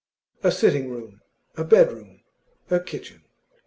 A 0.41 0.51
sitting 0.51 0.89
room, 0.89 1.21
a 1.57 1.63
bedroom, 1.63 2.21
a 2.71 2.79
kitchen. 2.79 3.21